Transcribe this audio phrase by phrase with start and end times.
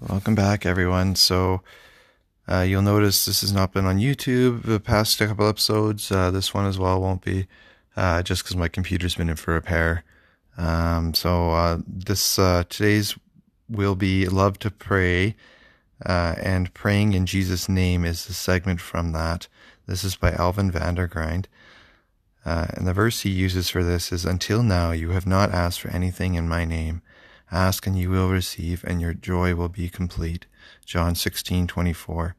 [0.00, 1.16] Welcome back, everyone.
[1.16, 1.60] So,
[2.48, 6.10] uh, you'll notice this has not been on YouTube the past couple episodes.
[6.10, 7.46] Uh, this one as well won't be,
[7.94, 10.02] uh, just because my computer's been in for repair.
[10.56, 13.18] Um, so, uh, this, uh, today's
[13.68, 15.36] will be Love to Pray,
[16.06, 19.46] uh, and Praying in Jesus' Name is the segment from that.
[19.86, 21.44] This is by Alvin VanderGriend.
[22.46, 25.90] and the verse he uses for this is, Until now you have not asked for
[25.90, 27.02] anything in my name.
[27.52, 30.46] Ask and you will receive, and your joy will be complete.
[30.86, 32.34] John 16:24.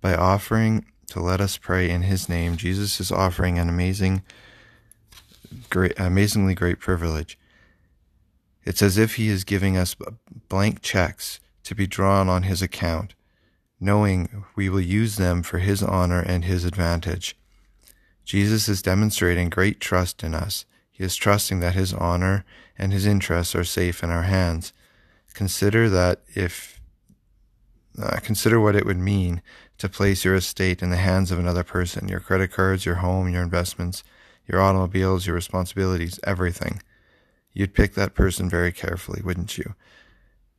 [0.00, 4.22] By offering to let us pray in his name, Jesus is offering an amazing
[5.68, 7.38] great amazingly great privilege.
[8.64, 9.94] It's as if he is giving us
[10.48, 13.14] blank checks to be drawn on his account,
[13.78, 17.36] knowing we will use them for his honor and his advantage.
[18.24, 20.64] Jesus is demonstrating great trust in us
[20.98, 22.44] he is trusting that his honor
[22.76, 24.72] and his interests are safe in our hands.
[25.32, 26.80] Consider that if
[28.02, 29.40] uh, consider what it would mean
[29.78, 33.28] to place your estate in the hands of another person, your credit cards, your home,
[33.28, 34.02] your investments,
[34.48, 36.82] your automobiles, your responsibilities, everything.
[37.52, 39.74] You'd pick that person very carefully, wouldn't you?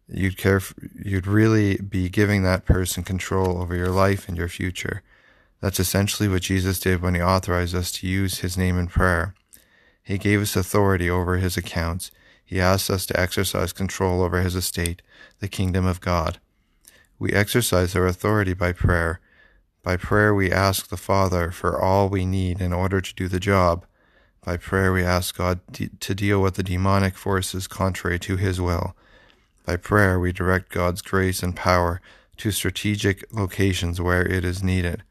[0.08, 0.62] You'd care
[1.03, 5.03] you'd really be giving that person control over your life and your future.
[5.59, 9.36] That's essentially what Jesus did when he authorized us to use his name in prayer.
[10.10, 12.10] He gave us authority over his accounts.
[12.44, 15.04] He asked us to exercise control over his estate,
[15.40, 16.40] the kingdom of God.
[17.20, 19.20] We exercise our authority by prayer.
[19.84, 23.40] By prayer, we ask the Father for all we need in order to do the
[23.40, 23.86] job.
[24.44, 28.96] By prayer, we ask God to deal with the demonic forces contrary to his will.
[29.64, 32.02] By prayer, we direct God's grace and power
[32.38, 35.04] to strategic locations where it is needed.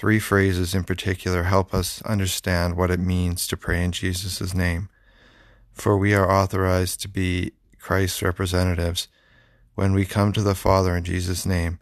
[0.00, 4.88] Three phrases in particular help us understand what it means to pray in Jesus' name.
[5.74, 9.08] For we are authorized to be Christ's representatives.
[9.74, 11.78] When we come to the Father in Jesus' name,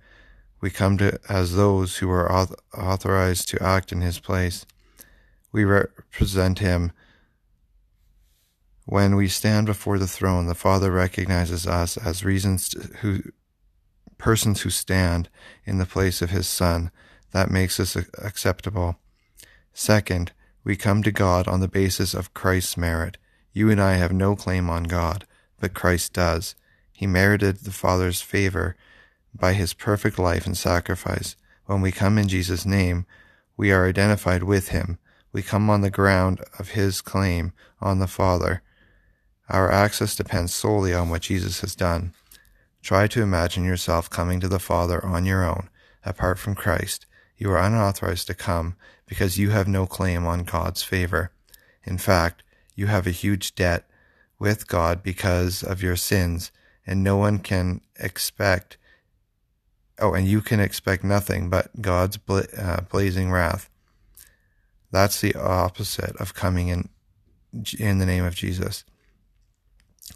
[0.61, 2.29] we come to as those who are
[2.77, 4.67] authorized to act in his place.
[5.53, 6.91] We represent him.
[8.85, 13.23] When we stand before the throne, the Father recognizes us as reasons who
[14.19, 15.29] persons who stand
[15.65, 16.91] in the place of his Son
[17.33, 18.99] that makes us acceptable.
[19.73, 20.33] Second,
[20.65, 23.17] we come to God on the basis of Christ's merit.
[23.53, 25.27] You and I have no claim on God,
[25.61, 26.55] but Christ does.
[26.93, 28.77] He merited the Father's favor
[29.35, 31.37] by his perfect life and sacrifice.
[31.67, 33.07] When we come in Jesus' name,
[33.57, 34.99] we are identified with him.
[35.33, 38.63] We come on the ground of his claim on the Father.
[39.49, 42.15] Our access depends solely on what Jesus has done.
[42.83, 45.69] Try to imagine yourself coming to the Father on your own,
[46.05, 47.07] apart from Christ.
[47.39, 48.75] You are unauthorized to come
[49.07, 51.31] because you have no claim on God's favor.
[51.85, 52.43] In fact,
[52.75, 53.89] you have a huge debt
[54.39, 56.53] with God because of your sins,
[56.87, 58.77] and no one can expect,
[59.99, 63.71] oh, and you can expect nothing but God's bla- uh, blazing wrath.
[64.91, 66.89] That's the opposite of coming in
[67.79, 68.85] in the name of Jesus.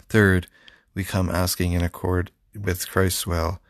[0.08, 0.48] Third,
[0.94, 3.60] we come asking in accord with Christ's will.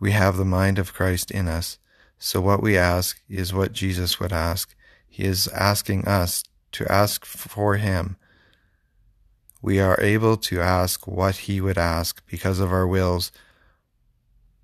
[0.00, 1.78] We have the mind of Christ in us.
[2.24, 4.76] So what we ask is what Jesus would ask.
[5.08, 8.16] He is asking us to ask for him.
[9.60, 13.32] We are able to ask what he would ask because of our wills,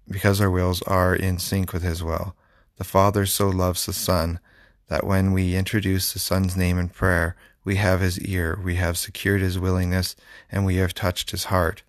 [0.08, 2.36] because our wills are in sync with his will.
[2.76, 4.38] The Father so loves the Son
[4.86, 8.96] that when we introduce the Son's name in prayer, we have his ear, we have
[8.96, 10.14] secured his willingness,
[10.48, 11.82] and we have touched his heart.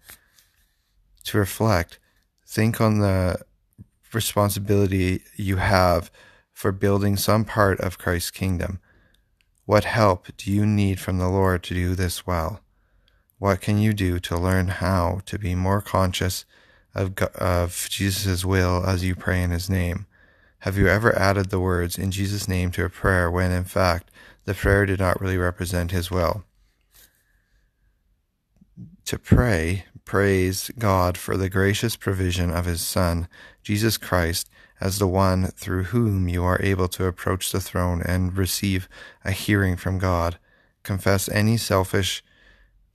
[1.25, 1.99] To reflect,
[2.43, 3.45] think on the
[4.13, 6.11] responsibility you have
[6.51, 8.79] for building some part of Christ's kingdom.
[9.65, 12.61] What help do you need from the Lord to do this well?
[13.37, 16.43] What can you do to learn how to be more conscious
[16.93, 20.05] of, of Jesus' will as you pray in his name?
[20.59, 24.11] Have you ever added the words in Jesus' name to a prayer when in fact
[24.43, 26.43] the prayer did not really represent his will?
[29.05, 33.27] To pray praise God for the gracious provision of His Son,
[33.61, 34.49] Jesus Christ,
[34.81, 38.89] as the one through whom you are able to approach the throne and receive
[39.23, 40.39] a hearing from God.
[40.81, 42.23] Confess any selfish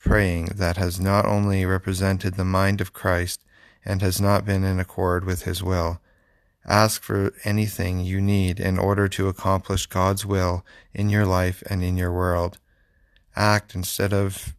[0.00, 3.44] praying that has not only represented the mind of Christ
[3.85, 6.00] and has not been in accord with His will.
[6.67, 11.85] Ask for anything you need in order to accomplish God's will in your life and
[11.85, 12.59] in your world.
[13.37, 14.56] Act instead of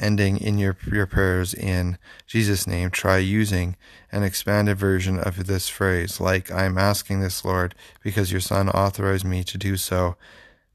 [0.00, 3.76] ending in your, your prayers in Jesus' name, try using
[4.12, 9.24] an expanded version of this phrase, like, I'm asking this, Lord, because your Son authorized
[9.24, 10.16] me to do so,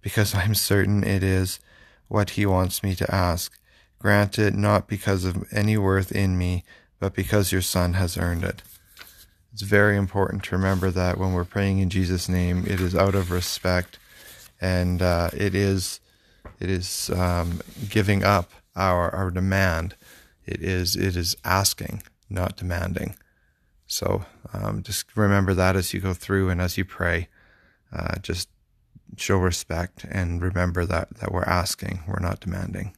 [0.01, 1.59] because I'm certain it is
[2.07, 3.57] what he wants me to ask.
[3.97, 6.63] Grant it not because of any worth in me,
[6.99, 8.61] but because your son has earned it.
[9.51, 13.15] It's very important to remember that when we're praying in Jesus' name, it is out
[13.15, 13.99] of respect,
[14.61, 15.99] and uh, it is
[16.59, 19.95] it is um, giving up our our demand.
[20.45, 23.15] It is it is asking, not demanding.
[23.87, 27.27] So um, just remember that as you go through and as you pray,
[27.91, 28.49] uh, just
[29.17, 32.95] show respect and remember that that we're asking, we're not demanding.